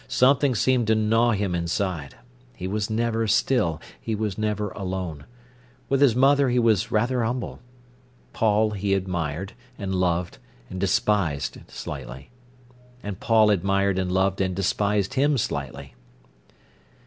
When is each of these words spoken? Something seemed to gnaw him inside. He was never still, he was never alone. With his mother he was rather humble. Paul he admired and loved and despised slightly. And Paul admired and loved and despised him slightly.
Something 0.07 0.55
seemed 0.55 0.87
to 0.87 0.95
gnaw 0.95 1.33
him 1.33 1.53
inside. 1.53 2.15
He 2.55 2.65
was 2.67 2.89
never 2.89 3.27
still, 3.27 3.79
he 4.01 4.15
was 4.15 4.35
never 4.35 4.69
alone. 4.71 5.25
With 5.89 6.01
his 6.01 6.15
mother 6.15 6.49
he 6.49 6.57
was 6.57 6.89
rather 6.91 7.21
humble. 7.21 7.59
Paul 8.33 8.71
he 8.71 8.95
admired 8.95 9.53
and 9.77 9.93
loved 9.93 10.39
and 10.71 10.79
despised 10.79 11.59
slightly. 11.67 12.31
And 13.03 13.19
Paul 13.19 13.51
admired 13.51 13.99
and 13.99 14.11
loved 14.11 14.41
and 14.41 14.55
despised 14.55 15.13
him 15.13 15.37
slightly. 15.37 15.93